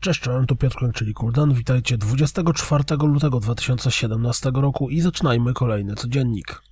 [0.00, 1.54] Cześć, czołem, tu Piotr Kłęk, czyli Kuldan.
[1.54, 6.62] Witajcie 24 lutego 2017 roku i zaczynajmy kolejny codziennik.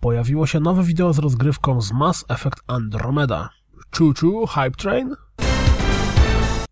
[0.00, 3.48] Pojawiło się nowe wideo z rozgrywką z Mass Effect Andromeda.
[3.98, 5.14] Choo, Hype Train?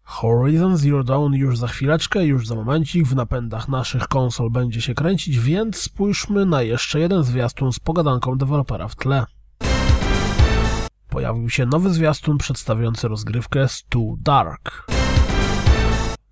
[0.05, 4.95] Horizon Zero Dawn już za chwileczkę, już za momencik w napędach naszych konsol będzie się
[4.95, 9.27] kręcić, więc spójrzmy na jeszcze jeden zwiastun z pogadanką dewelopera w tle.
[11.09, 14.87] Pojawił się nowy zwiastun przedstawiający rozgrywkę Stu Dark.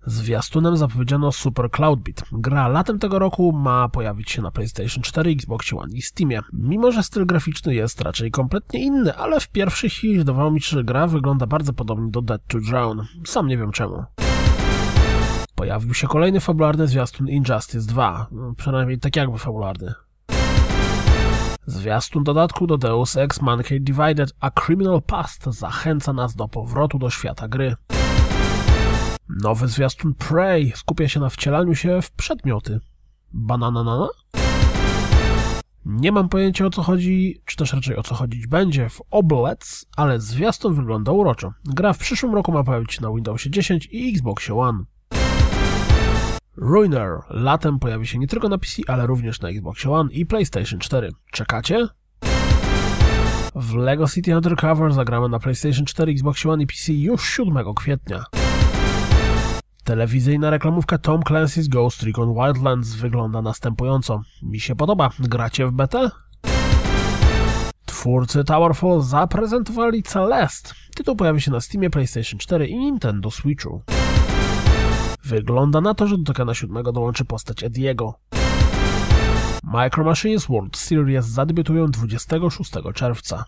[0.05, 2.23] Zwiastunem zapowiedziano Super Cloud Beat.
[2.31, 6.41] Gra latem tego roku ma pojawić się na PlayStation 4, Xbox One i Steamie.
[6.53, 10.69] Mimo, że styl graficzny jest raczej kompletnie inny, ale w pierwszej chwili zdawało mi się,
[10.69, 13.05] że gra wygląda bardzo podobnie do Dead to Drown.
[13.25, 14.03] Sam nie wiem czemu.
[15.55, 18.27] Pojawił się kolejny fabularny zwiastun Injustice 2.
[18.57, 19.93] Przynajmniej tak jakby fabularny.
[21.67, 27.09] Zwiastun dodatku do Deus Ex Mankind Divided A Criminal Past zachęca nas do powrotu do
[27.09, 27.75] świata gry.
[29.29, 32.79] Nowy zwiastun Prey skupia się na wcielaniu się w przedmioty.
[33.33, 34.07] Bananana?
[35.85, 39.85] Nie mam pojęcia o co chodzi, czy też raczej o co chodzić będzie w Oblets,
[39.97, 41.53] ale zwiastun wygląda uroczo.
[41.65, 44.83] Gra w przyszłym roku ma pojawić się na Windowsie 10 i Xboxie One.
[46.57, 50.79] Ruiner latem pojawi się nie tylko na PC, ale również na Xbox One i PlayStation
[50.79, 51.11] 4.
[51.31, 51.87] Czekacie?
[53.55, 58.23] W LEGO City Undercover zagramy na PlayStation 4, Xbox One i PC już 7 kwietnia.
[59.83, 64.21] Telewizyjna reklamówka Tom Clancy's Ghost Recon Wildlands wygląda następująco.
[64.43, 65.09] Mi się podoba.
[65.19, 66.11] Gracie w betę?
[67.85, 70.73] Twórcy Towerfall zaprezentowali Celeste.
[70.95, 73.81] Tytuł pojawi się na Steamie, PlayStation 4 i Nintendo Switchu.
[75.23, 78.13] Wygląda na to, że do Tekena 7 dołączy postać Ediego.
[79.63, 83.45] Micro Machines World Series zadebiutują 26 czerwca.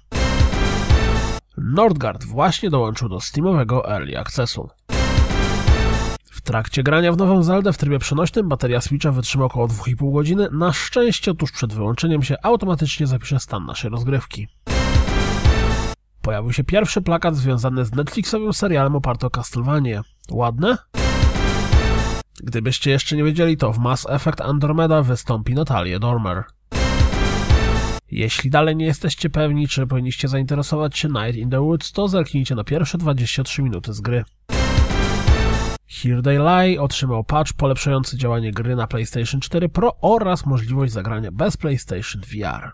[1.58, 4.70] Nordgard właśnie dołączył do Steamowego Early Accessu.
[6.32, 10.48] W trakcie grania w nową Zeldę w trybie przenośnym bateria Switcha wytrzyma około 2,5 godziny.
[10.52, 14.48] Na szczęście tuż przed wyłączeniem się automatycznie zapisze stan naszej rozgrywki.
[16.22, 20.02] Pojawił się pierwszy plakat związany z Netflixowym serialem oparty o Castlevanię.
[20.32, 20.78] Ładne?
[22.44, 26.44] Gdybyście jeszcze nie wiedzieli, to w Mass Effect Andromeda wystąpi Natalia Dormer.
[28.12, 32.56] Jeśli dalej nie jesteście pewni, czy powinniście zainteresować się Night in the Woods, to zerknijcie
[32.56, 34.24] na pierwsze 23 minuty z gry.
[35.88, 41.32] Here They Lie otrzymał patch polepszający działanie gry na PlayStation 4 Pro oraz możliwość zagrania
[41.32, 42.72] bez PlayStation VR.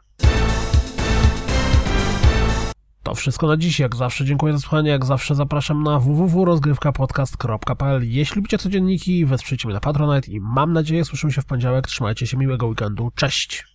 [3.06, 3.80] To wszystko na dziś.
[3.80, 4.90] Jak zawsze dziękuję za słuchanie.
[4.90, 8.04] Jak zawsze zapraszam na www.rozgrywkapodcast.pl.
[8.04, 11.88] Jeśli lubicie codzienniki, wesprzyjcie mnie na Patronite i mam nadzieję słyszymy się w poniedziałek.
[11.88, 13.12] Trzymajcie się, miłego weekendu.
[13.16, 13.75] Cześć!